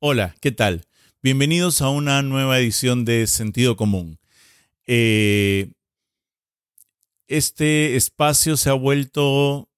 Hola, 0.00 0.36
¿qué 0.40 0.52
tal? 0.52 0.86
Bienvenidos 1.24 1.82
a 1.82 1.88
una 1.88 2.22
nueva 2.22 2.60
edición 2.60 3.04
de 3.04 3.26
Sentido 3.26 3.74
Común. 3.74 4.20
Eh, 4.86 5.72
este 7.26 7.96
espacio 7.96 8.56
se 8.56 8.70
ha 8.70 8.74
vuelto 8.74 9.68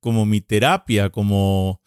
como 0.00 0.24
mi 0.24 0.40
terapia, 0.40 1.10
como, 1.10 1.82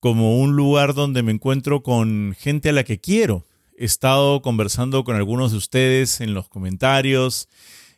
como 0.00 0.38
un 0.38 0.54
lugar 0.54 0.92
donde 0.92 1.22
me 1.22 1.32
encuentro 1.32 1.82
con 1.82 2.36
gente 2.38 2.68
a 2.68 2.72
la 2.72 2.84
que 2.84 3.00
quiero. 3.00 3.46
He 3.74 3.86
estado 3.86 4.42
conversando 4.42 5.02
con 5.02 5.16
algunos 5.16 5.52
de 5.52 5.56
ustedes 5.56 6.20
en 6.20 6.34
los 6.34 6.50
comentarios, 6.50 7.48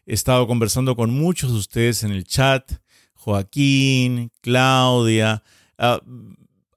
he 0.06 0.14
estado 0.14 0.46
conversando 0.46 0.94
con 0.94 1.10
muchos 1.10 1.50
de 1.50 1.58
ustedes 1.58 2.04
en 2.04 2.12
el 2.12 2.22
chat, 2.22 2.74
Joaquín, 3.14 4.30
Claudia. 4.40 5.42
Ah, 5.76 6.00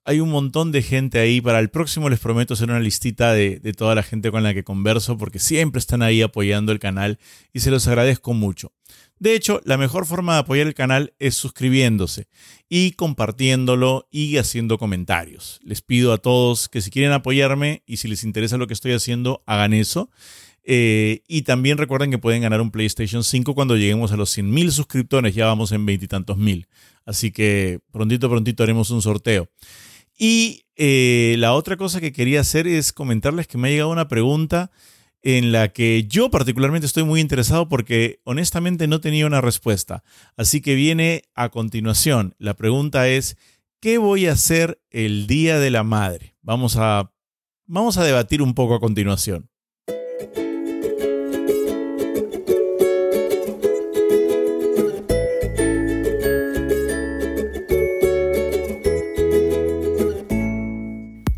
hay 0.05 0.19
un 0.19 0.29
montón 0.29 0.71
de 0.71 0.81
gente 0.81 1.19
ahí. 1.19 1.41
Para 1.41 1.59
el 1.59 1.69
próximo 1.69 2.09
les 2.09 2.19
prometo 2.19 2.53
hacer 2.53 2.69
una 2.69 2.79
listita 2.79 3.33
de, 3.33 3.59
toda 3.77 3.95
la 3.95 4.03
gente 4.03 4.31
con 4.31 4.43
la 4.43 4.53
que 4.53 4.63
converso 4.63 5.17
porque 5.17 5.39
siempre 5.39 5.79
están 5.79 6.01
ahí 6.01 6.21
apoyando 6.21 6.71
el 6.71 6.79
canal 6.79 7.19
y 7.53 7.61
se 7.61 7.71
los 7.71 7.87
agradezco 7.87 8.33
mucho. 8.33 8.71
De 9.19 9.35
hecho, 9.35 9.61
la 9.63 9.77
mejor 9.77 10.05
forma 10.05 10.33
de 10.33 10.39
apoyar 10.39 10.67
el 10.67 10.73
canal 10.73 11.13
es 11.19 11.35
suscribiéndose 11.35 12.27
y 12.67 12.91
compartiéndolo 12.91 14.07
y 14.11 14.37
haciendo 14.37 14.77
comentarios. 14.77 15.59
Les 15.63 15.81
pido 15.81 16.11
a 16.11 16.17
todos 16.17 16.67
que 16.67 16.81
si 16.81 16.89
quieren 16.89 17.13
apoyarme 17.13 17.83
y 17.85 17.97
si 17.97 18.07
les 18.07 18.23
interesa 18.23 18.57
lo 18.57 18.67
que 18.67 18.73
estoy 18.73 18.91
haciendo, 18.91 19.43
hagan 19.45 19.73
eso. 19.73 20.09
Eh, 20.65 21.23
y 21.27 21.41
también 21.41 21.77
recuerden 21.77 22.09
que 22.09 22.17
pueden 22.17 22.41
ganar 22.41 22.61
un 22.61 22.71
PlayStation 22.71 23.23
5 23.23 23.53
cuando 23.53 23.75
lleguemos 23.75 24.11
a 24.11 24.17
los 24.17 24.37
100.000 24.37 24.71
suscriptores. 24.71 25.35
Ya 25.35 25.45
vamos 25.45 25.71
en 25.71 25.85
veintitantos 25.85 26.37
mil. 26.37 26.67
Así 27.05 27.31
que 27.31 27.79
prontito, 27.91 28.29
prontito 28.29 28.63
haremos 28.63 28.89
un 28.89 29.01
sorteo. 29.01 29.49
Y 30.17 30.65
eh, 30.75 31.35
la 31.39 31.53
otra 31.53 31.77
cosa 31.77 31.99
que 31.99 32.13
quería 32.13 32.41
hacer 32.41 32.67
es 32.67 32.93
comentarles 32.93 33.47
que 33.47 33.57
me 33.57 33.67
ha 33.67 33.71
llegado 33.71 33.91
una 33.91 34.07
pregunta 34.07 34.71
en 35.21 35.51
la 35.53 35.69
que 35.69 36.05
yo 36.07 36.29
particularmente 36.29 36.85
estoy 36.85 37.03
muy 37.03 37.21
interesado 37.21 37.69
porque 37.69 38.19
honestamente 38.25 38.87
no 38.87 38.99
tenía 38.99 39.25
una 39.25 39.41
respuesta. 39.41 40.03
Así 40.35 40.61
que 40.61 40.75
viene 40.75 41.23
a 41.33 41.49
continuación. 41.49 42.35
La 42.37 42.55
pregunta 42.55 43.07
es, 43.07 43.37
¿qué 43.79 43.97
voy 43.97 44.27
a 44.27 44.33
hacer 44.33 44.81
el 44.91 45.25
Día 45.27 45.59
de 45.59 45.71
la 45.71 45.83
Madre? 45.83 46.35
Vamos 46.41 46.75
a, 46.77 47.13
vamos 47.65 47.97
a 47.97 48.03
debatir 48.03 48.41
un 48.41 48.53
poco 48.53 48.75
a 48.75 48.79
continuación. 48.81 49.49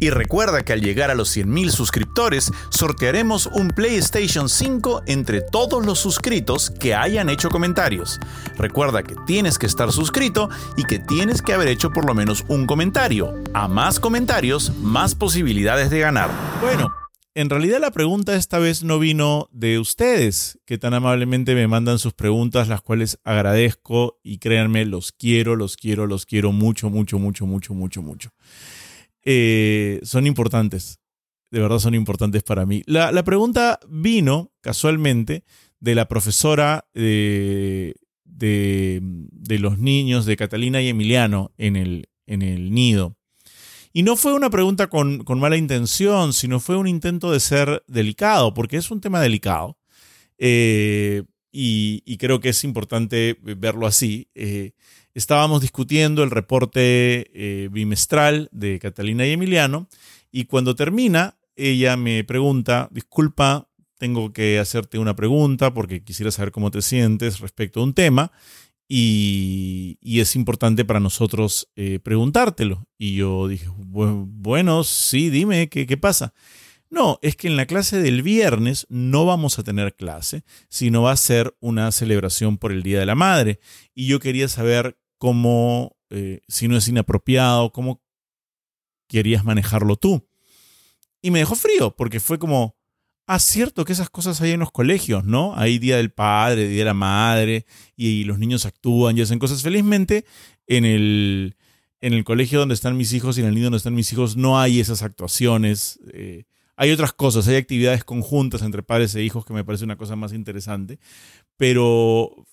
Y 0.05 0.11
recuerda 0.11 0.63
que 0.63 0.71
al 0.71 0.81
llegar 0.81 1.09
a 1.09 1.15
los 1.15 1.35
100.000 1.35 1.71
suscriptores, 1.71 2.51
sortearemos 2.69 3.47
un 3.47 3.69
PlayStation 3.69 4.49
5 4.49 5.01
entre 5.07 5.41
todos 5.41 5.83
los 5.83 5.97
suscritos 5.97 6.69
que 6.69 6.93
hayan 6.93 7.27
hecho 7.27 7.49
comentarios. 7.49 8.19
Recuerda 8.55 9.01
que 9.01 9.15
tienes 9.25 9.57
que 9.57 9.65
estar 9.65 9.91
suscrito 9.91 10.47
y 10.77 10.83
que 10.83 10.99
tienes 10.99 11.41
que 11.41 11.53
haber 11.53 11.69
hecho 11.69 11.89
por 11.89 12.05
lo 12.05 12.13
menos 12.13 12.45
un 12.49 12.67
comentario. 12.67 13.33
A 13.55 13.67
más 13.67 13.99
comentarios, 13.99 14.75
más 14.77 15.15
posibilidades 15.15 15.89
de 15.89 16.01
ganar. 16.01 16.29
Bueno, 16.61 16.93
en 17.33 17.49
realidad 17.49 17.79
la 17.81 17.89
pregunta 17.89 18.35
esta 18.35 18.59
vez 18.59 18.83
no 18.83 18.99
vino 18.99 19.49
de 19.51 19.79
ustedes, 19.79 20.59
que 20.65 20.77
tan 20.77 20.93
amablemente 20.93 21.55
me 21.55 21.67
mandan 21.67 21.97
sus 21.97 22.13
preguntas, 22.13 22.67
las 22.67 22.83
cuales 22.83 23.19
agradezco 23.23 24.19
y 24.21 24.37
créanme, 24.37 24.85
los 24.85 25.11
quiero, 25.13 25.55
los 25.55 25.77
quiero, 25.77 26.05
los 26.05 26.27
quiero 26.27 26.51
mucho, 26.51 26.91
mucho, 26.91 27.17
mucho, 27.17 27.47
mucho, 27.47 27.73
mucho, 27.73 28.03
mucho. 28.03 28.29
Eh, 29.25 29.99
son 30.03 30.27
importantes. 30.27 30.99
De 31.51 31.59
verdad 31.59 31.79
son 31.79 31.95
importantes 31.95 32.43
para 32.43 32.65
mí. 32.65 32.83
La, 32.85 33.23
pregunta 33.23 33.79
vino 33.89 34.51
casualmente 34.61 35.43
de 35.79 35.95
la 35.95 36.07
profesora 36.07 36.87
de, 36.93 37.95
de, 38.23 39.59
los 39.59 39.77
niños 39.79 40.25
de 40.25 40.37
Catalina 40.37 40.81
y 40.81 40.89
Emiliano 40.89 41.51
en 41.57 41.75
el, 41.75 42.09
en 42.27 42.41
el 42.41 42.71
nido. 42.73 43.15
Y 43.93 44.03
no 44.03 44.17
fue 44.17 44.33
una 44.33 44.49
pregunta 44.49 44.87
con, 44.87 45.23
mala 45.39 45.55
intención, 45.55 46.33
sino 46.33 46.59
fue 46.59 46.75
un 46.75 46.87
intento 46.87 47.31
de 47.31 47.39
ser 47.39 47.83
delicado, 47.87 48.53
porque 48.53 48.75
es 48.75 48.91
un 48.91 48.99
tema 48.99 49.21
delicado. 49.21 49.77
Eh, 50.37 51.23
y, 51.49 52.17
creo 52.17 52.41
que 52.41 52.49
es 52.49 52.65
importante 52.65 53.37
verlo 53.41 53.87
así. 53.87 54.27
Eh, 54.35 54.73
estábamos 55.15 55.61
discutiendo 55.61 56.23
el 56.23 56.29
reporte 56.29 57.31
eh, 57.33 57.69
bimestral 57.71 58.49
de 58.51 58.77
Catalina 58.79 59.25
y 59.25 59.31
Emiliano 59.31 59.87
y 60.31 60.45
cuando 60.45 60.75
termina, 60.75 61.37
ella 61.55 61.97
me 61.97 62.23
pregunta, 62.25 62.89
disculpa, 62.91 63.69
tengo 63.97 64.33
que 64.33 64.59
hacerte 64.59 64.99
una 64.99 65.15
pregunta 65.15 65.73
porque 65.73 66.03
quisiera 66.03 66.29
saber 66.29 66.51
cómo 66.51 66.69
te 66.69 66.81
sientes 66.81 67.39
respecto 67.39 67.79
a 67.79 67.83
un 67.83 67.93
tema 67.93 68.31
y, 68.87 69.97
es 70.03 70.35
importante 70.35 70.85
para 70.85 70.99
nosotros 70.99 71.69
eh, 71.75 71.99
preguntártelo. 72.03 72.85
Y 72.97 73.15
yo 73.15 73.47
dije, 73.47 73.67
bueno, 73.77 74.83
sí, 74.83 75.29
dime, 75.29 75.69
¿qué, 75.69 75.87
¿qué 75.87 75.97
pasa? 75.97 76.33
No, 76.89 77.19
es 77.21 77.35
que 77.35 77.47
en 77.47 77.57
la 77.57 77.65
clase 77.65 78.01
del 78.01 78.21
viernes 78.21 78.85
no 78.89 79.25
vamos 79.25 79.57
a 79.57 79.63
tener 79.63 79.95
clase, 79.95 80.43
sino 80.69 81.03
va 81.03 81.11
a 81.11 81.17
ser 81.17 81.55
una 81.59 81.91
celebración 81.91 82.57
por 82.57 82.71
el 82.71 82.83
Día 82.83 82.99
de 82.99 83.05
la 83.05 83.15
Madre. 83.15 83.59
Y 83.93 84.07
yo 84.07 84.19
quería 84.19 84.47
saber 84.47 84.97
cómo, 85.25 85.97
eh, 86.11 86.41
si 86.47 86.67
no 86.67 86.77
es 86.77 86.87
inapropiado, 86.87 87.71
cómo 87.71 87.99
querías 89.07 89.43
manejarlo 89.43 89.95
tú. 89.95 90.29
Y 91.19 91.31
me 91.31 91.39
dejó 91.39 91.55
frío, 91.55 91.95
porque 91.95 92.19
fue 92.19 92.37
como, 92.37 92.75
ah, 93.25 93.39
cierto 93.39 93.85
que 93.85 93.93
esas 93.93 94.11
cosas 94.11 94.39
hay 94.41 94.51
en 94.51 94.59
los 94.59 94.71
colegios, 94.71 95.25
¿no? 95.25 95.57
Hay 95.57 95.79
Día 95.79 95.97
del 95.97 96.11
Padre, 96.11 96.67
Día 96.67 96.81
de 96.81 96.85
la 96.85 96.93
Madre, 96.93 97.65
y, 97.95 98.23
los 98.25 98.37
niños 98.37 98.67
actúan 98.67 99.17
y 99.17 99.21
hacen 99.21 99.39
cosas. 99.39 99.63
Felizmente, 99.63 100.25
en 100.67 100.85
el, 100.85 101.55
en 102.01 102.13
el 102.13 102.23
colegio 102.23 102.59
donde 102.59 102.75
están 102.75 102.95
mis 102.95 103.11
hijos 103.11 103.39
y 103.39 103.41
en 103.41 103.47
el 103.47 103.55
nido 103.55 103.65
donde 103.65 103.77
están 103.77 103.95
mis 103.95 104.13
hijos 104.13 104.37
no 104.37 104.59
hay 104.59 104.79
esas 104.79 105.01
actuaciones. 105.01 105.99
Eh, 106.13 106.43
hay 106.75 106.91
otras 106.91 107.13
cosas, 107.13 107.47
hay 107.47 107.55
actividades 107.55 108.03
conjuntas 108.03 108.61
entre 108.61 108.83
padres 108.83 109.15
e 109.15 109.23
hijos 109.23 109.43
que 109.43 109.53
me 109.53 109.63
parece 109.63 109.85
una 109.85 109.97
cosa 109.97 110.15
más 110.15 110.33
interesante, 110.33 110.99
pero 111.57 112.45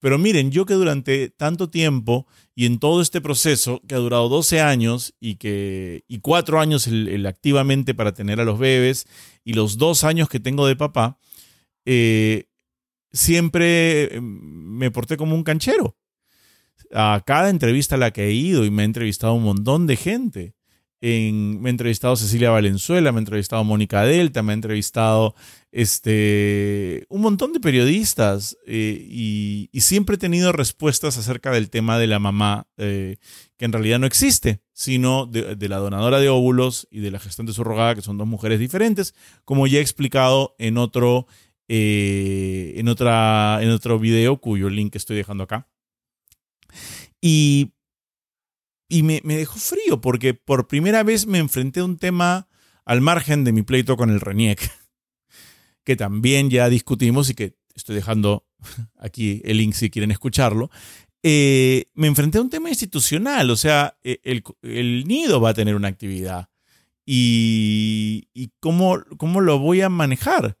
pero 0.00 0.18
miren, 0.18 0.50
yo 0.50 0.66
que 0.66 0.74
durante 0.74 1.28
tanto 1.30 1.70
tiempo 1.70 2.26
y 2.54 2.66
en 2.66 2.78
todo 2.78 3.02
este 3.02 3.20
proceso, 3.20 3.80
que 3.86 3.94
ha 3.94 3.98
durado 3.98 4.28
12 4.28 4.60
años 4.60 5.14
y, 5.20 5.36
que, 5.36 6.04
y 6.08 6.20
4 6.20 6.60
años 6.60 6.86
el, 6.86 7.24
activamente 7.26 7.94
para 7.94 8.12
tener 8.12 8.40
a 8.40 8.44
los 8.44 8.58
bebés 8.58 9.06
y 9.44 9.52
los 9.52 9.78
2 9.78 10.04
años 10.04 10.28
que 10.28 10.40
tengo 10.40 10.66
de 10.66 10.76
papá, 10.76 11.18
eh, 11.84 12.46
siempre 13.12 14.14
em, 14.16 14.22
me 14.78 14.90
porté 14.90 15.16
como 15.16 15.34
un 15.34 15.44
canchero. 15.44 15.96
A 16.92 17.22
cada 17.24 17.50
entrevista 17.50 17.94
a 17.94 17.98
la 17.98 18.10
que 18.10 18.24
he 18.28 18.32
ido 18.32 18.64
y 18.64 18.70
me 18.70 18.82
ha 18.82 18.84
entrevistado 18.86 19.34
un 19.34 19.44
montón 19.44 19.86
de 19.86 19.96
gente 19.96 20.54
me 21.00 21.68
ha 21.68 21.70
entrevistado 21.70 22.14
Cecilia 22.16 22.50
Valenzuela, 22.50 23.10
me 23.12 23.18
ha 23.18 23.20
entrevistado 23.20 23.64
Mónica 23.64 24.02
Delta, 24.04 24.42
me 24.42 24.52
ha 24.52 24.54
entrevistado 24.54 25.34
este, 25.72 27.06
un 27.08 27.20
montón 27.20 27.52
de 27.52 27.60
periodistas 27.60 28.56
eh, 28.66 29.06
y, 29.08 29.68
siempre 29.80 30.16
he 30.16 30.18
tenido 30.18 30.52
respuestas 30.52 31.16
acerca 31.16 31.50
del 31.50 31.70
tema 31.70 31.98
de 31.98 32.06
la 32.06 32.18
mamá, 32.18 32.66
eh, 32.76 33.16
que 33.56 33.64
en 33.64 33.72
realidad 33.72 33.98
no 33.98 34.06
existe, 34.06 34.60
sino 34.72 35.26
de, 35.26 35.68
la 35.68 35.78
donadora 35.78 36.20
de 36.20 36.28
óvulos 36.28 36.86
y 36.90 37.00
de 37.00 37.10
la 37.10 37.18
gestante 37.18 37.52
subrogada, 37.52 37.94
que 37.94 38.02
son 38.02 38.18
dos 38.18 38.26
mujeres 38.26 38.58
diferentes, 38.58 39.14
como 39.44 39.66
ya 39.66 39.78
he 39.78 39.82
explicado 39.82 40.54
en 40.58 40.76
otro, 40.76 41.26
eh, 41.68 42.74
en 42.76 42.88
otra, 42.88 43.58
en 43.62 43.70
otro 43.70 43.98
video 43.98 44.40
cuyo 44.40 44.68
link 44.68 44.94
estoy 44.96 45.16
dejando 45.16 45.44
acá. 45.44 45.68
Y 47.20 47.72
y 48.90 49.04
me, 49.04 49.20
dejó 49.22 49.58
frío 49.58 50.00
porque 50.00 50.34
por 50.34 50.66
primera 50.66 51.02
vez 51.04 51.26
me 51.26 51.38
enfrenté 51.38 51.80
a 51.80 51.84
un 51.84 51.96
tema 51.96 52.48
al 52.84 53.00
margen 53.00 53.44
de 53.44 53.52
mi 53.52 53.62
pleito 53.62 53.96
con 53.96 54.10
el 54.10 54.20
RENIEC, 54.20 54.68
que 55.84 55.96
también 55.96 56.50
ya 56.50 56.68
discutimos 56.68 57.30
y 57.30 57.34
que 57.34 57.54
estoy 57.74 57.96
dejando 57.96 58.46
aquí 58.98 59.42
el 59.44 59.58
link 59.58 59.74
si 59.74 59.90
quieren 59.90 60.10
escucharlo. 60.10 60.70
Eh, 61.22 61.86
me 61.94 62.06
enfrenté 62.06 62.38
a 62.38 62.42
un 62.42 62.50
tema 62.50 62.70
institucional, 62.70 63.50
o 63.50 63.56
sea, 63.56 63.98
e, 64.02 64.20
el, 64.62 65.04
nido 65.04 65.40
va 65.40 65.50
a 65.50 65.54
tener 65.54 65.74
una 65.74 65.88
actividad 65.88 66.48
y, 67.04 68.28
y 68.32 68.52
cómo, 68.60 69.02
cómo 69.18 69.40
lo 69.40 69.58
voy 69.58 69.82
a 69.82 69.88
manejar. 69.90 70.56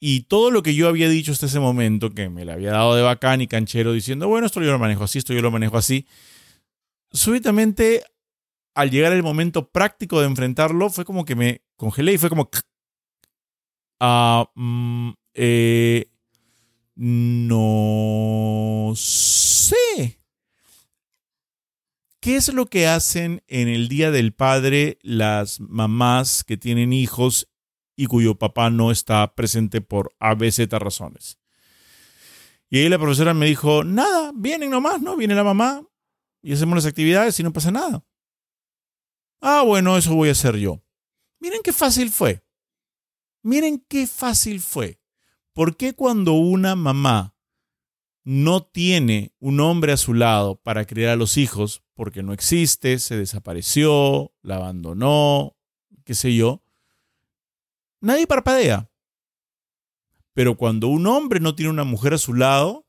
Y 0.00 0.22
todo 0.22 0.50
lo 0.50 0.62
que 0.62 0.74
yo 0.74 0.88
había 0.88 1.08
dicho 1.08 1.32
hasta 1.32 1.46
ese 1.46 1.60
momento, 1.60 2.10
que 2.10 2.28
me 2.28 2.44
le 2.44 2.52
había 2.52 2.70
dado 2.70 2.94
de 2.94 3.02
bacán 3.02 3.40
y 3.40 3.48
canchero 3.48 3.92
diciendo, 3.92 4.28
bueno, 4.28 4.46
esto 4.46 4.62
yo 4.62 4.70
lo 4.70 4.78
manejo 4.78 5.04
así, 5.04 5.18
esto 5.18 5.34
yo 5.34 5.42
lo 5.42 5.50
manejo 5.50 5.76
así, 5.76 6.06
súbitamente, 7.12 8.04
al 8.74 8.90
llegar 8.90 9.12
el 9.12 9.22
momento 9.22 9.70
práctico 9.70 10.20
de 10.20 10.26
enfrentarlo, 10.26 10.88
fue 10.88 11.04
como 11.04 11.24
que 11.24 11.34
me 11.34 11.62
congelé 11.76 12.12
y 12.14 12.18
fue 12.18 12.28
como... 12.28 12.48
Ah, 14.00 14.50
mm, 14.54 15.10
eh, 15.34 16.10
no 16.96 18.92
sé. 18.96 20.20
¿Qué 22.20 22.36
es 22.36 22.52
lo 22.52 22.66
que 22.66 22.86
hacen 22.88 23.42
en 23.46 23.68
el 23.68 23.88
Día 23.88 24.10
del 24.10 24.34
Padre 24.34 24.98
las 25.02 25.60
mamás 25.60 26.44
que 26.44 26.56
tienen 26.56 26.92
hijos 26.92 27.48
y 27.96 28.06
cuyo 28.06 28.34
papá 28.36 28.70
no 28.70 28.90
está 28.90 29.34
presente 29.34 29.80
por 29.80 30.14
A, 30.18 30.34
B, 30.34 30.50
Z 30.50 30.78
razones? 30.78 31.38
Y 32.70 32.78
ahí 32.78 32.88
la 32.88 32.98
profesora 32.98 33.34
me 33.34 33.46
dijo, 33.46 33.84
nada, 33.84 34.32
vienen 34.34 34.70
nomás, 34.70 35.00
¿no? 35.00 35.16
Viene 35.16 35.34
la 35.34 35.44
mamá 35.44 35.82
y 36.42 36.52
hacemos 36.52 36.76
las 36.76 36.86
actividades 36.86 37.38
y 37.40 37.42
no 37.42 37.52
pasa 37.52 37.70
nada. 37.70 38.04
Ah, 39.40 39.62
bueno, 39.62 39.96
eso 39.96 40.14
voy 40.14 40.28
a 40.28 40.32
hacer 40.32 40.56
yo. 40.56 40.82
Miren 41.40 41.62
qué 41.62 41.72
fácil 41.72 42.10
fue. 42.10 42.42
Miren 43.48 43.82
qué 43.88 44.06
fácil 44.06 44.60
fue. 44.60 45.00
¿Por 45.54 45.78
qué 45.78 45.94
cuando 45.94 46.34
una 46.34 46.76
mamá 46.76 47.34
no 48.22 48.62
tiene 48.62 49.32
un 49.38 49.60
hombre 49.60 49.92
a 49.92 49.96
su 49.96 50.12
lado 50.12 50.56
para 50.56 50.84
criar 50.84 51.12
a 51.12 51.16
los 51.16 51.38
hijos, 51.38 51.82
porque 51.94 52.22
no 52.22 52.34
existe, 52.34 52.98
se 52.98 53.16
desapareció, 53.16 54.34
la 54.42 54.56
abandonó, 54.56 55.56
qué 56.04 56.14
sé 56.14 56.36
yo, 56.36 56.62
nadie 58.02 58.26
parpadea? 58.26 58.90
Pero 60.34 60.58
cuando 60.58 60.88
un 60.88 61.06
hombre 61.06 61.40
no 61.40 61.54
tiene 61.54 61.70
una 61.70 61.84
mujer 61.84 62.12
a 62.12 62.18
su 62.18 62.34
lado, 62.34 62.86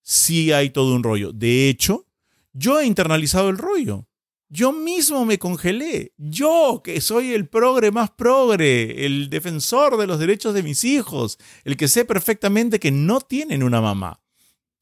sí 0.00 0.52
hay 0.52 0.70
todo 0.70 0.94
un 0.94 1.02
rollo. 1.02 1.32
De 1.32 1.68
hecho, 1.68 2.06
yo 2.52 2.78
he 2.78 2.86
internalizado 2.86 3.48
el 3.48 3.58
rollo. 3.58 4.06
Yo 4.48 4.72
mismo 4.72 5.24
me 5.24 5.38
congelé. 5.38 6.12
Yo, 6.16 6.80
que 6.84 7.00
soy 7.00 7.32
el 7.32 7.48
progre 7.48 7.90
más 7.90 8.10
progre, 8.10 9.04
el 9.04 9.28
defensor 9.28 9.96
de 9.96 10.06
los 10.06 10.18
derechos 10.18 10.54
de 10.54 10.62
mis 10.62 10.84
hijos, 10.84 11.38
el 11.64 11.76
que 11.76 11.88
sé 11.88 12.04
perfectamente 12.04 12.78
que 12.78 12.92
no 12.92 13.20
tienen 13.20 13.62
una 13.62 13.80
mamá, 13.80 14.20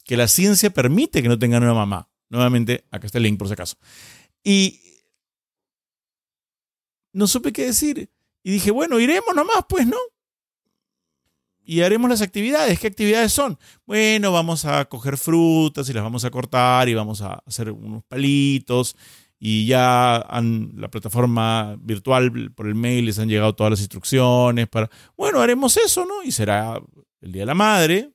que 0.05 0.17
la 0.17 0.29
ciencia 0.29 0.71
permite 0.71 1.23
que 1.23 1.29
no 1.29 1.39
tengan 1.39 1.63
una 1.63 1.75
mamá. 1.75 2.11
Nuevamente, 2.29 2.85
acá 2.91 3.07
está 3.07 3.19
el 3.19 3.25
link 3.25 3.39
por 3.39 3.49
si 3.49 3.55
acaso. 3.55 3.77
Y 4.43 4.81
no 7.13 7.27
supe 7.27 7.53
qué 7.53 7.67
decir. 7.67 8.11
Y 8.43 8.51
dije, 8.51 8.71
bueno, 8.71 9.01
iremos 9.01 9.35
nomás, 9.35 9.65
pues, 9.69 9.87
¿no? 9.87 9.97
y 11.65 11.81
haremos 11.81 12.11
las 12.11 12.21
actividades. 12.21 12.79
¿Qué 12.79 12.87
actividades 12.87 13.33
son? 13.33 13.59
Bueno, 13.87 14.33
vamos 14.33 14.65
a 14.65 14.85
coger 14.85 15.17
frutas 15.17 15.89
y 15.89 15.93
las 15.93 16.05
vamos 16.05 16.25
a 16.25 16.31
cortar 16.31 16.89
y 16.89 16.95
vamos 16.95 17.23
a 17.23 17.43
hacer 17.47 17.71
unos 17.71 18.05
palitos 18.05 18.97
y 19.39 19.67
ya 19.67 20.27
la 20.75 20.91
plataforma 20.91 21.77
virtual 21.81 22.53
por 22.53 22.67
el 22.67 22.75
mail 22.75 23.07
les 23.07 23.19
han 23.19 23.29
llegado 23.29 23.55
todas 23.55 23.73
las 23.73 23.81
instrucciones 23.81 24.69
para, 24.69 24.91
bueno, 25.17 25.41
haremos 25.41 25.77
eso, 25.77 26.07
¿no? 26.07 26.23
Y 26.23 26.33
será 26.33 26.81
el 27.21 27.33
Día 27.33 27.43
de 27.43 27.47
la 27.47 27.55
Madre. 27.55 28.11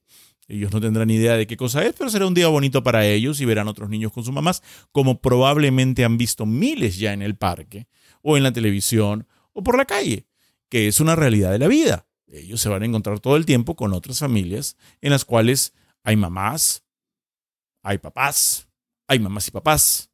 Ellos 0.47 0.73
no 0.73 0.81
tendrán 0.81 1.09
idea 1.11 1.35
de 1.35 1.45
qué 1.45 1.55
cosa 1.55 1.85
es, 1.85 1.93
pero 1.95 2.09
será 2.09 2.25
un 2.25 2.33
día 2.33 2.47
bonito 2.47 2.81
para 2.81 3.05
ellos 3.05 3.39
y 3.39 3.45
verán 3.45 3.67
otros 3.67 3.87
niños 3.89 4.11
con 4.11 4.23
sus 4.23 4.33
mamás, 4.33 4.63
como 4.91 5.21
probablemente 5.21 6.03
han 6.03 6.17
visto 6.17 6.47
miles 6.47 6.97
ya 6.97 7.13
en 7.13 7.21
el 7.21 7.35
parque, 7.35 7.87
o 8.23 8.35
en 8.35 8.41
la 8.41 8.51
televisión, 8.51 9.27
o 9.53 9.61
por 9.61 9.77
la 9.77 9.85
calle, 9.85 10.25
que 10.67 10.87
es 10.87 10.99
una 10.99 11.15
realidad 11.15 11.51
de 11.51 11.59
la 11.59 11.67
vida. 11.67 12.07
Ellos 12.25 12.61
se 12.61 12.69
van 12.69 12.81
a 12.81 12.85
encontrar 12.85 13.19
todo 13.19 13.37
el 13.37 13.45
tiempo 13.45 13.75
con 13.75 13.93
otras 13.93 14.19
familias 14.19 14.75
en 15.01 15.11
las 15.11 15.23
cuales 15.23 15.73
hay 16.03 16.15
mamás, 16.15 16.83
hay 17.83 17.99
papás, 17.99 18.67
hay 19.07 19.19
mamás 19.19 19.47
y 19.47 19.51
papás, 19.51 20.08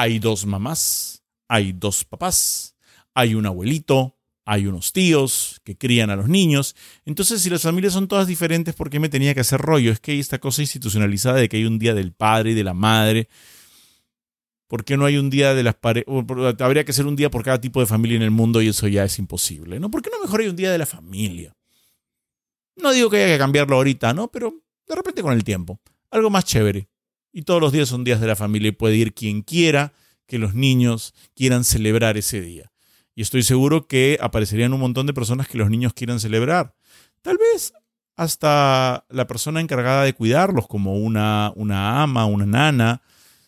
hay 0.00 0.18
dos 0.18 0.46
mamás, 0.46 1.22
hay 1.46 1.74
dos 1.74 2.06
papás, 2.06 2.74
hay 3.12 3.34
un 3.34 3.44
abuelito, 3.44 4.16
hay 4.46 4.66
unos 4.66 4.94
tíos 4.94 5.60
que 5.62 5.76
crían 5.76 6.08
a 6.08 6.16
los 6.16 6.26
niños. 6.26 6.74
Entonces, 7.04 7.42
si 7.42 7.50
las 7.50 7.60
familias 7.60 7.92
son 7.92 8.08
todas 8.08 8.26
diferentes, 8.26 8.74
¿por 8.74 8.88
qué 8.88 8.98
me 8.98 9.10
tenía 9.10 9.34
que 9.34 9.40
hacer 9.40 9.60
rollo? 9.60 9.92
Es 9.92 10.00
que 10.00 10.12
hay 10.12 10.20
esta 10.20 10.38
cosa 10.38 10.62
institucionalizada 10.62 11.36
de 11.36 11.50
que 11.50 11.58
hay 11.58 11.66
un 11.66 11.78
día 11.78 11.92
del 11.92 12.14
padre 12.14 12.52
y 12.52 12.54
de 12.54 12.64
la 12.64 12.72
madre. 12.72 13.28
¿Por 14.68 14.86
qué 14.86 14.96
no 14.96 15.04
hay 15.04 15.18
un 15.18 15.28
día 15.28 15.52
de 15.52 15.64
las 15.64 15.74
parejas? 15.74 16.08
Habría 16.60 16.84
que 16.84 16.94
ser 16.94 17.04
un 17.04 17.16
día 17.16 17.30
por 17.30 17.44
cada 17.44 17.60
tipo 17.60 17.80
de 17.80 17.86
familia 17.86 18.16
en 18.16 18.22
el 18.22 18.30
mundo 18.30 18.62
y 18.62 18.68
eso 18.68 18.88
ya 18.88 19.04
es 19.04 19.18
imposible, 19.18 19.80
¿no? 19.80 19.90
¿Por 19.90 20.00
qué 20.00 20.08
no 20.10 20.22
mejor 20.22 20.40
hay 20.40 20.46
un 20.46 20.56
día 20.56 20.72
de 20.72 20.78
la 20.78 20.86
familia? 20.86 21.54
No 22.76 22.92
digo 22.92 23.10
que 23.10 23.18
haya 23.18 23.34
que 23.34 23.38
cambiarlo 23.38 23.76
ahorita, 23.76 24.14
¿no? 24.14 24.28
Pero 24.28 24.62
de 24.88 24.94
repente 24.94 25.20
con 25.20 25.34
el 25.34 25.44
tiempo. 25.44 25.78
Algo 26.10 26.30
más 26.30 26.46
chévere. 26.46 26.88
Y 27.32 27.42
todos 27.42 27.60
los 27.60 27.72
días 27.72 27.88
son 27.88 28.04
días 28.04 28.20
de 28.20 28.26
la 28.26 28.36
familia 28.36 28.68
y 28.68 28.72
puede 28.72 28.96
ir 28.96 29.14
quien 29.14 29.42
quiera 29.42 29.92
que 30.26 30.38
los 30.38 30.54
niños 30.54 31.14
quieran 31.34 31.64
celebrar 31.64 32.16
ese 32.16 32.40
día. 32.40 32.72
Y 33.14 33.22
estoy 33.22 33.42
seguro 33.42 33.86
que 33.86 34.18
aparecerían 34.20 34.72
un 34.72 34.80
montón 34.80 35.06
de 35.06 35.14
personas 35.14 35.48
que 35.48 35.58
los 35.58 35.70
niños 35.70 35.92
quieran 35.92 36.20
celebrar. 36.20 36.74
Tal 37.22 37.36
vez 37.36 37.72
hasta 38.16 39.06
la 39.08 39.26
persona 39.26 39.60
encargada 39.60 40.04
de 40.04 40.14
cuidarlos, 40.14 40.66
como 40.66 40.96
una, 40.96 41.52
una 41.56 42.02
ama, 42.02 42.26
una 42.26 42.46
nana, 42.46 43.02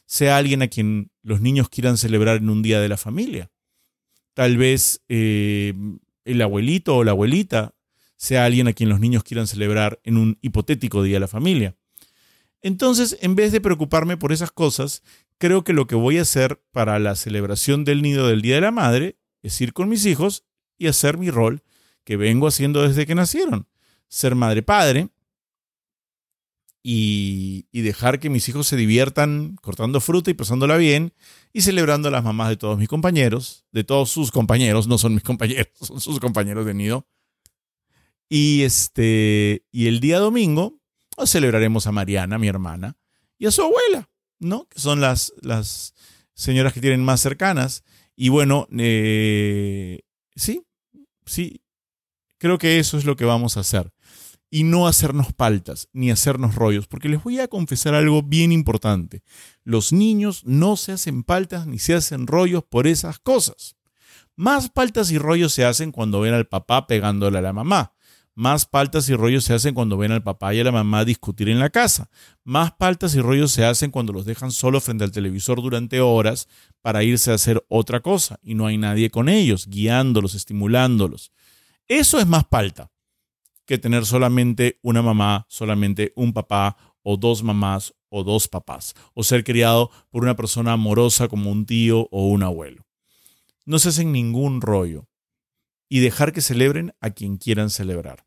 sea 0.06 0.37
alguien 0.37 0.62
a 0.62 0.69
quien 0.69 1.11
los 1.23 1.40
niños 1.40 1.69
quieran 1.69 1.96
celebrar 1.96 2.38
en 2.38 2.50
un 2.50 2.62
día 2.62 2.81
de 2.81 2.88
la 2.88 2.96
familia. 2.96 3.50
Tal 4.34 4.56
vez 4.56 5.02
eh, 5.08 5.75
el 6.25 6.43
abuelito 6.43 6.96
o 6.96 7.05
la 7.05 7.12
abuelita 7.12 7.75
sea 8.17 8.44
alguien 8.44 8.69
a 8.69 8.73
quien 8.73 8.88
los 8.88 9.00
niños 9.00 9.25
quieran 9.25 9.46
celebrar 9.46 10.00
en 10.05 10.17
un 10.17 10.38
hipotético 10.43 11.02
día 11.02 11.17
de 11.17 11.20
la 11.20 11.29
familia. 11.29 11.76
Entonces, 12.62 13.19
en 13.20 13.35
vez 13.35 13.53
de 13.53 13.61
preocuparme 13.61 14.17
por 14.17 14.32
esas 14.32 14.53
cosas, 14.53 15.03
creo 15.38 15.64
que 15.64 15.73
lo 15.73 15.87
que 15.87 15.97
voy 15.97 16.19
a 16.19 16.23
hacer 16.23 16.62
para 16.70 16.99
la 17.00 17.17
celebración 17.17 17.85
del 17.85 18.03
nido 18.03 18.29
del 18.29 18.41
Día 18.41 18.55
de 18.55 18.61
la 18.61 18.70
Madre 18.70 19.19
es 19.43 19.61
ir 19.61 19.73
con 19.73 19.88
mis 19.88 20.06
hijos 20.06 20.44
y 20.79 20.87
hacer 20.87 21.19
mi 21.19 21.31
rol 21.31 21.62
que 22.05 22.17
vengo 22.17 22.47
haciendo 22.47 22.82
desde 22.82 23.06
que 23.06 23.17
nacieron. 23.17 23.67
Ser 24.09 24.37
madre-padre 24.37 25.09
y, 26.82 27.67
dejar 27.73 28.20
que 28.20 28.31
mis 28.31 28.49
hijos 28.49 28.67
se 28.67 28.76
diviertan 28.76 29.56
cortando 29.61 30.00
fruta 30.00 30.31
y 30.31 30.35
pasándola 30.35 30.76
bien 30.76 31.12
y 31.53 31.62
celebrando 31.62 32.08
a 32.08 32.11
las 32.12 32.25
mamás 32.25 32.49
de 32.49 32.56
todos 32.56 32.79
mis 32.79 32.88
compañeros, 32.88 33.65
de 33.73 33.85
todos 33.85 34.11
sus 34.11 34.31
compañeros, 34.31 34.87
no 34.87 34.99
son 34.99 35.15
mis 35.15 35.23
compañeros, 35.23 35.69
son 35.81 36.00
sus 36.00 36.20
compañeros 36.20 36.67
de 36.67 36.75
nido. 36.75 37.06
Y, 38.29 38.62
este, 38.62 39.67
y 39.70 39.88
el 39.88 40.00
día 40.00 40.19
domingo 40.19 40.81
celebraremos 41.26 41.87
a 41.87 41.93
Mariana, 41.93 42.38
mi 42.38 42.49
hermana, 42.49 42.97
y 43.38 43.47
a 43.47 43.50
su 43.50 43.62
abuela, 43.62 44.11
¿no? 44.38 44.67
Que 44.69 44.81
son 44.81 45.00
las, 45.00 45.32
las 45.41 45.94
señoras 46.35 46.73
que 46.73 46.81
tienen 46.81 47.05
más 47.05 47.20
cercanas. 47.20 47.85
Y 48.17 48.29
bueno, 48.29 48.69
eh, 48.79 50.00
sí, 50.37 50.62
sí, 51.26 51.62
creo 52.38 52.59
que 52.59 52.79
eso 52.79 52.99
es 52.99 53.05
lo 53.05 53.17
que 53.17 53.25
vamos 53.25 53.56
a 53.56 53.61
hacer. 53.61 53.93
Y 54.50 54.64
no 54.64 54.87
hacernos 54.87 55.32
paltas, 55.32 55.88
ni 55.93 56.11
hacernos 56.11 56.56
rollos, 56.56 56.87
porque 56.87 57.09
les 57.09 57.23
voy 57.23 57.41
a 57.41 57.49
confesar 57.49 57.94
algo 57.94 58.23
bien 58.23 58.53
importante. 58.53 59.23
Los 59.65 59.93
niños 59.93 60.44
no 60.44 60.76
se 60.76 60.93
hacen 60.93 61.23
paltas 61.23 61.67
ni 61.67 61.79
se 61.79 61.94
hacen 61.94 62.26
rollos 62.26 62.62
por 62.69 62.87
esas 62.87 63.19
cosas. 63.19 63.76
Más 64.37 64.69
paltas 64.69 65.11
y 65.11 65.19
rollos 65.19 65.53
se 65.55 65.65
hacen 65.65 65.91
cuando 65.91 66.20
ven 66.20 66.35
al 66.35 66.47
papá 66.47 66.87
pegándole 66.87 67.38
a 67.38 67.43
la 67.43 67.53
mamá. 67.53 67.94
Más 68.34 68.65
paltas 68.65 69.10
y 69.10 69.15
rollos 69.15 69.44
se 69.44 69.53
hacen 69.53 69.74
cuando 69.74 69.98
ven 69.98 70.10
al 70.10 70.22
papá 70.22 70.55
y 70.55 70.60
a 70.60 70.65
la 70.65 70.72
mamá 70.72 71.05
discutir 71.05 71.51
en 71.51 71.58
la 71.58 71.69
casa. 71.69 72.08
Más 72.44 72.72
paltas 72.72 73.15
y 73.15 73.20
rollos 73.20 73.53
se 73.53 73.67
hacen 73.67 73.91
cuando 73.91 74.15
los 74.15 74.24
dejan 74.24 74.53
solos 74.53 74.84
frente 74.84 75.05
al 75.05 75.12
televisor 75.12 75.60
durante 75.60 76.01
horas 76.01 76.48
para 76.81 77.03
irse 77.03 77.31
a 77.31 77.34
hacer 77.34 77.62
otra 77.69 78.01
cosa 78.01 78.41
y 78.43 78.55
no 78.55 78.67
hay 78.67 78.79
nadie 78.79 79.10
con 79.10 79.29
ellos, 79.29 79.67
guiándolos, 79.67 80.34
estimulándolos. 80.34 81.31
Eso 81.89 82.19
es 82.19 82.27
más 82.27 82.44
palta 82.44 82.91
que 83.67 83.77
tener 83.77 84.06
solamente 84.06 84.79
una 84.82 85.03
mamá, 85.03 85.44
solamente 85.51 86.15
un 86.17 86.32
papá 86.32 86.79
o 87.03 87.19
dos 87.19 87.43
mamás 87.43 87.94
o 88.08 88.24
dos 88.24 88.48
papás, 88.48 88.94
o 89.15 89.24
ser 89.24 89.44
criado 89.44 89.91
por 90.10 90.22
una 90.22 90.36
persona 90.36 90.72
amorosa 90.72 91.29
como 91.29 91.51
un 91.51 91.67
tío 91.67 92.08
o 92.10 92.29
un 92.29 92.43
abuelo. 92.43 92.86
No 93.67 93.79
se 93.79 93.91
hacen 93.91 94.10
ningún 94.10 94.62
rollo 94.62 95.06
y 95.93 96.01
dejar 96.01 96.32
que 96.32 96.41
celebren 96.41 96.94
a 97.03 97.11
quien 97.11 97.37
quieran 97.37 97.69
celebrar. 97.69 98.25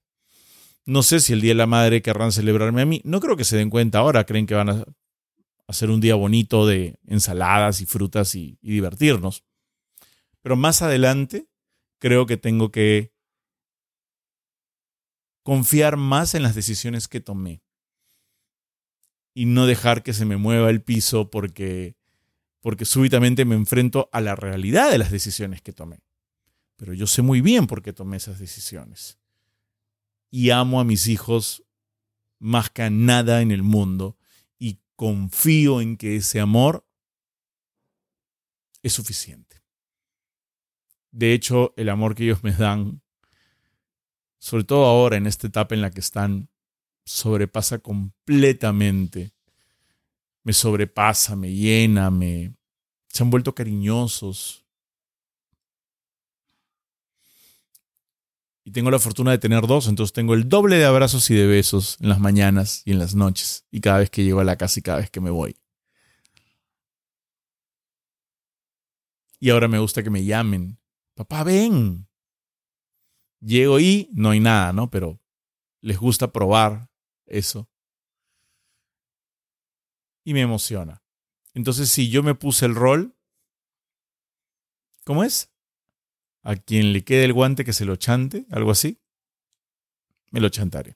No 0.86 1.02
sé 1.02 1.20
si 1.20 1.34
el 1.34 1.42
Día 1.42 1.50
de 1.50 1.56
la 1.56 1.66
Madre 1.66 2.04
querrán 2.04 2.32
celebrarme 2.32 2.84
a 2.84 2.86
mí. 2.86 3.02
No 3.04 3.20
creo 3.20 3.36
que 3.36 3.44
se 3.44 3.58
den 3.58 3.72
cuenta 3.72 3.98
ahora. 3.98 4.24
Creen 4.24 4.46
que 4.46 4.54
van 4.54 4.70
a 4.70 4.86
hacer 5.66 5.90
un 5.90 6.00
día 6.00 6.14
bonito 6.14 6.68
de 6.68 7.00
ensaladas 7.08 7.82
y 7.82 7.88
frutas 7.88 8.36
y, 8.36 8.60
divertirnos. 8.62 9.44
Pero 10.44 10.56
más 10.56 10.84
adelante 10.84 11.48
creo 11.98 12.28
que 12.28 12.38
tengo 12.38 12.70
que 12.70 13.12
confiar 15.42 15.98
más 15.98 16.36
en 16.36 16.44
las 16.44 16.54
decisiones 16.54 17.08
que 17.08 17.20
tomé 17.20 17.64
y 19.34 19.48
no 19.48 19.66
dejar 19.66 20.04
que 20.04 20.14
se 20.14 20.26
me 20.26 20.38
mueva 20.38 20.70
el 20.70 20.84
piso 20.84 21.32
porque 21.32 21.96
porque 22.60 22.86
súbitamente 22.86 23.44
me 23.44 23.56
enfrento 23.56 24.08
a 24.12 24.22
la 24.22 24.36
realidad 24.36 24.92
de 24.92 25.00
las 25.00 25.10
decisiones 25.10 25.64
que 25.64 25.74
tomé 25.74 26.05
pero 26.76 26.94
yo 26.94 27.08
sé 27.08 27.22
muy 27.22 27.42
bien 27.42 27.68
por 27.68 27.82
qué 27.82 27.94
tomé 27.94 28.18
esas 28.18 28.40
decisiones. 28.40 29.18
Y 30.30 30.50
amo 30.50 30.80
a 30.80 30.84
mis 30.84 31.08
hijos 31.08 31.64
más 32.40 32.70
que 32.70 32.84
a 32.84 32.90
nada 32.90 33.42
en 33.42 33.52
el 33.52 33.64
mundo 33.64 34.18
y 34.60 34.80
confío 34.96 35.82
en 35.82 35.98
que 35.98 36.16
ese 36.16 36.40
amor 36.40 36.88
es 38.84 38.94
suficiente. 38.94 39.64
De 41.12 41.34
hecho, 41.34 41.74
el 41.78 41.90
amor 41.90 42.14
que 42.14 42.26
ellos 42.26 42.44
me 42.44 42.52
dan, 42.52 43.02
sobre 44.38 44.66
todo 44.66 44.86
ahora 44.86 45.16
en 45.16 45.28
esta 45.28 45.48
etapa 45.48 45.74
en 45.74 45.82
la 45.82 45.92
que 45.92 46.02
están, 46.02 46.50
sobrepasa 47.06 47.80
completamente. 47.80 49.34
Me 50.44 50.54
sobrepasa, 50.54 51.36
me 51.36 51.54
llena, 51.54 52.12
me, 52.12 52.54
Se 53.08 53.24
han 53.24 53.30
vuelto 53.30 53.56
cariñosos. 53.56 54.65
Y 58.68 58.72
tengo 58.72 58.90
la 58.90 58.98
fortuna 58.98 59.30
de 59.30 59.38
tener 59.38 59.68
dos, 59.68 59.88
entonces 59.88 60.12
tengo 60.12 60.34
el 60.34 60.50
doble 60.50 60.78
de 60.78 60.86
abrazos 60.86 61.30
y 61.30 61.36
de 61.36 61.46
besos 61.46 61.98
en 62.02 62.10
las 62.10 62.20
mañanas 62.20 62.82
y 62.84 62.94
en 62.94 63.00
las 63.00 63.14
noches, 63.14 63.64
y 63.70 63.80
cada 63.80 64.00
vez 64.00 64.10
que 64.10 64.24
llego 64.24 64.40
a 64.40 64.44
la 64.44 64.58
casa 64.58 64.80
y 64.80 64.82
cada 64.84 64.98
vez 64.98 65.12
que 65.12 65.22
me 65.22 65.30
voy. 65.30 65.56
Y 69.40 69.52
ahora 69.52 69.68
me 69.68 69.78
gusta 69.78 70.02
que 70.02 70.10
me 70.10 70.26
llamen. 70.26 70.80
Papá, 71.14 71.44
ven. 71.44 72.08
Llego 73.40 73.80
y 73.80 74.10
no 74.14 74.32
hay 74.32 74.40
nada, 74.40 74.74
¿no? 74.74 74.90
Pero 74.90 75.22
les 75.82 76.00
gusta 76.00 76.32
probar 76.32 76.90
eso. 77.28 77.70
Y 80.24 80.34
me 80.34 80.42
emociona. 80.42 81.04
Entonces, 81.54 81.92
si 81.92 82.10
yo 82.10 82.24
me 82.24 82.34
puse 82.34 82.66
el 82.66 82.74
rol, 82.74 83.16
¿cómo 85.04 85.24
es? 85.24 85.55
A 86.46 86.56
quien 86.56 86.94
le 86.94 87.04
quede 87.04 87.26
el 87.26 87.34
guante 87.34 87.66
que 87.66 87.74
se 87.74 87.84
lo 87.84 87.98
chante, 87.98 88.46
algo 88.52 88.72
así, 88.72 89.00
me 90.32 90.40
lo 90.40 90.50
chantaré. 90.50 90.96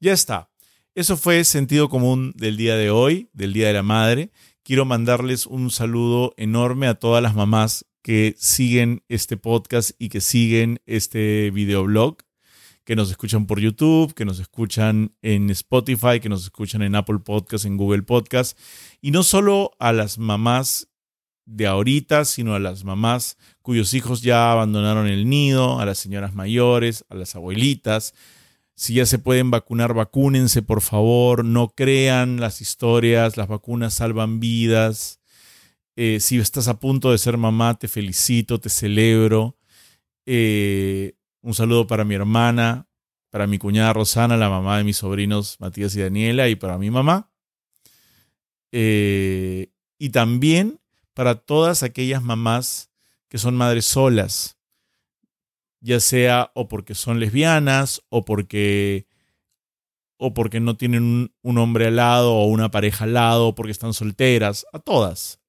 Ya 0.00 0.12
está. 0.12 0.50
Eso 0.94 1.16
fue 1.16 1.42
sentido 1.42 1.88
común 1.88 2.32
del 2.36 2.56
día 2.56 2.76
de 2.76 2.90
hoy, 2.90 3.28
del 3.32 3.52
Día 3.52 3.66
de 3.66 3.72
la 3.72 3.82
Madre. 3.82 4.30
Quiero 4.62 4.84
mandarles 4.84 5.46
un 5.46 5.72
saludo 5.72 6.32
enorme 6.36 6.86
a 6.86 6.94
todas 6.94 7.20
las 7.20 7.34
mamás 7.34 7.84
que 8.02 8.36
siguen 8.38 9.02
este 9.08 9.36
podcast 9.36 9.90
y 9.98 10.10
que 10.10 10.20
siguen 10.20 10.80
este 10.86 11.50
videoblog, 11.50 12.18
que 12.84 12.94
nos 12.94 13.10
escuchan 13.10 13.46
por 13.46 13.58
YouTube, 13.58 14.14
que 14.14 14.24
nos 14.24 14.38
escuchan 14.38 15.16
en 15.22 15.50
Spotify, 15.50 16.20
que 16.20 16.28
nos 16.28 16.44
escuchan 16.44 16.82
en 16.82 16.94
Apple 16.94 17.18
Podcast, 17.18 17.64
en 17.64 17.76
Google 17.76 18.02
Podcast. 18.02 18.56
Y 19.00 19.10
no 19.10 19.24
solo 19.24 19.72
a 19.80 19.92
las 19.92 20.18
mamás 20.18 20.86
de 21.46 21.66
ahorita, 21.66 22.24
sino 22.24 22.54
a 22.54 22.58
las 22.58 22.84
mamás 22.84 23.36
cuyos 23.62 23.94
hijos 23.94 24.22
ya 24.22 24.52
abandonaron 24.52 25.06
el 25.06 25.28
nido, 25.28 25.80
a 25.80 25.86
las 25.86 25.98
señoras 25.98 26.34
mayores, 26.34 27.04
a 27.08 27.14
las 27.14 27.34
abuelitas. 27.34 28.14
Si 28.76 28.94
ya 28.94 29.06
se 29.06 29.18
pueden 29.18 29.50
vacunar, 29.50 29.94
vacúnense, 29.94 30.62
por 30.62 30.80
favor. 30.80 31.44
No 31.44 31.68
crean 31.68 32.40
las 32.40 32.60
historias, 32.60 33.36
las 33.36 33.48
vacunas 33.48 33.94
salvan 33.94 34.40
vidas. 34.40 35.20
Eh, 35.96 36.18
si 36.20 36.38
estás 36.38 36.66
a 36.68 36.80
punto 36.80 37.12
de 37.12 37.18
ser 37.18 37.36
mamá, 37.36 37.78
te 37.78 37.88
felicito, 37.88 38.58
te 38.58 38.68
celebro. 38.68 39.56
Eh, 40.26 41.14
un 41.40 41.54
saludo 41.54 41.86
para 41.86 42.04
mi 42.04 42.14
hermana, 42.14 42.88
para 43.30 43.46
mi 43.46 43.58
cuñada 43.58 43.92
Rosana, 43.92 44.36
la 44.36 44.48
mamá 44.48 44.78
de 44.78 44.84
mis 44.84 44.96
sobrinos 44.96 45.56
Matías 45.60 45.94
y 45.94 46.00
Daniela, 46.00 46.48
y 46.48 46.56
para 46.56 46.78
mi 46.78 46.90
mamá. 46.90 47.30
Eh, 48.72 49.70
y 49.98 50.10
también 50.10 50.80
para 51.14 51.36
todas 51.36 51.82
aquellas 51.82 52.22
mamás 52.22 52.90
que 53.28 53.38
son 53.38 53.56
madres 53.56 53.86
solas, 53.86 54.58
ya 55.80 56.00
sea 56.00 56.50
o 56.54 56.68
porque 56.68 56.94
son 56.94 57.20
lesbianas 57.20 58.02
o 58.08 58.24
porque 58.24 59.06
o 60.16 60.32
porque 60.32 60.60
no 60.60 60.76
tienen 60.76 61.02
un, 61.02 61.34
un 61.42 61.58
hombre 61.58 61.88
al 61.88 61.96
lado 61.96 62.34
o 62.34 62.46
una 62.46 62.70
pareja 62.70 63.04
al 63.04 63.14
lado 63.14 63.48
o 63.48 63.54
porque 63.54 63.72
están 63.72 63.94
solteras, 63.94 64.66
a 64.72 64.78
todas, 64.78 65.40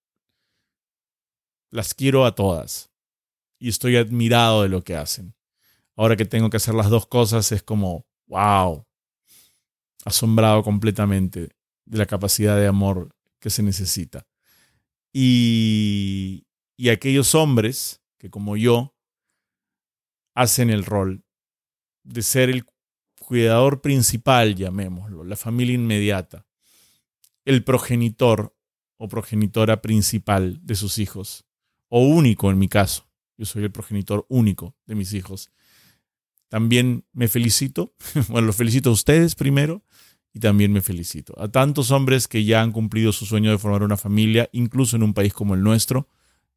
las 1.70 1.94
quiero 1.94 2.26
a 2.26 2.36
todas 2.36 2.92
y 3.60 3.70
estoy 3.70 3.98
admirado 3.98 4.64
de 4.64 4.70
lo 4.70 4.84
que 4.84 4.96
hacen. 4.96 5.36
Ahora 5.96 6.16
que 6.16 6.26
tengo 6.26 6.50
que 6.50 6.58
hacer 6.58 6.74
las 6.74 6.90
dos 6.90 7.08
cosas 7.08 7.52
es 7.52 7.64
como, 7.64 8.06
wow, 8.28 8.86
asombrado 10.04 10.64
completamente 10.64 11.50
de 11.86 11.98
la 11.98 12.06
capacidad 12.06 12.58
de 12.58 12.68
amor 12.68 13.16
que 13.40 13.50
se 13.50 13.64
necesita. 13.64 14.28
Y, 15.18 16.46
y 16.76 16.90
aquellos 16.90 17.36
hombres 17.36 18.02
que 18.18 18.30
como 18.30 18.58
yo 18.58 18.94
hacen 20.34 20.70
el 20.70 20.84
rol 20.84 21.24
de 22.04 22.22
ser 22.22 22.50
el 22.50 22.66
cuidador 23.22 23.80
principal, 23.80 24.56
llamémoslo, 24.56 25.24
la 25.24 25.38
familia 25.38 25.76
inmediata, 25.76 26.46
el 27.46 27.64
progenitor 27.64 28.58
o 28.98 29.08
progenitora 29.08 29.82
principal 29.82 30.60
de 30.62 30.76
sus 30.76 31.00
hijos 31.00 31.46
o 31.88 32.02
único 32.02 32.52
en 32.52 32.58
mi 32.58 32.68
caso. 32.68 33.10
Yo 33.38 33.46
soy 33.46 33.64
el 33.64 33.72
progenitor 33.72 34.26
único 34.28 34.76
de 34.86 34.96
mis 34.96 35.14
hijos. 35.14 35.50
También 36.50 37.06
me 37.14 37.30
felicito, 37.30 37.96
bueno, 38.28 38.48
los 38.48 38.58
felicito 38.58 38.90
a 38.90 38.94
ustedes 38.94 39.36
primero 39.36 39.82
y 40.36 40.42
también 40.42 40.74
me 40.74 40.82
felicito 40.82 41.34
a 41.40 41.48
tantos 41.48 41.92
hombres 41.92 42.28
que 42.28 42.44
ya 42.44 42.62
han 42.62 42.74
cumplido 42.74 43.14
su 43.14 43.26
sueño 43.26 43.52
de 43.52 43.58
formar 43.58 43.84
una 43.84 43.96
familia, 43.96 44.50
incluso 44.52 44.98
en 44.98 45.04
un 45.04 45.14
país 45.14 45.34
como 45.34 45.54
el 45.54 45.64
nuestro. 45.64 46.10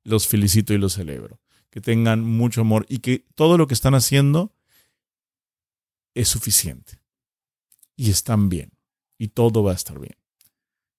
Los 0.02 0.26
felicito 0.26 0.74
y 0.74 0.78
los 0.78 0.94
celebro. 0.94 1.38
Que 1.70 1.80
tengan 1.80 2.24
mucho 2.24 2.62
amor 2.62 2.86
y 2.88 2.98
que 2.98 3.24
todo 3.36 3.56
lo 3.56 3.68
que 3.68 3.74
están 3.74 3.94
haciendo 3.94 4.52
es 6.14 6.26
suficiente. 6.26 7.00
Y 7.94 8.10
están 8.10 8.48
bien. 8.48 8.72
Y 9.16 9.28
todo 9.28 9.62
va 9.62 9.70
a 9.70 9.76
estar 9.76 10.00
bien. 10.00 10.16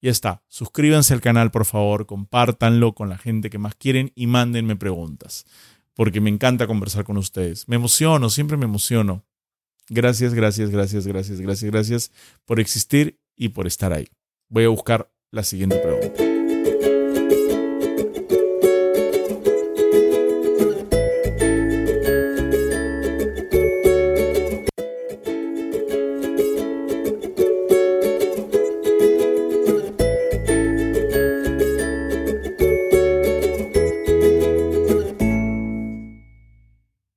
Ya 0.02 0.12
está. 0.12 0.46
Suscríbanse 0.48 1.14
al 1.14 1.20
canal, 1.20 1.52
por 1.52 1.66
favor, 1.66 2.06
compártanlo 2.06 2.96
con 2.96 3.10
la 3.10 3.18
gente 3.18 3.50
que 3.50 3.58
más 3.58 3.76
quieren 3.76 4.14
y 4.16 4.28
mándenme 4.28 4.78
preguntas, 4.78 5.46
porque 5.96 6.22
me 6.22 6.30
encanta 6.30 6.66
conversar 6.66 7.04
con 7.04 7.18
ustedes. 7.18 7.68
Me 7.68 7.76
emociono, 7.76 8.30
siempre 8.30 8.56
me 8.56 8.64
emociono. 8.64 9.26
Gracias, 9.90 10.34
gracias, 10.34 10.70
gracias, 10.70 11.08
gracias, 11.08 11.42
gracias, 11.42 11.72
gracias 11.72 12.12
por 12.46 12.60
existir 12.60 13.20
y 13.36 13.50
por 13.50 13.68
estar 13.68 13.92
ahí. 13.94 14.08
Voy 14.50 14.66
a 14.66 14.70
buscar 14.70 15.12
la 15.32 15.44
siguiente 15.44 15.78
pregunta. 15.78 16.39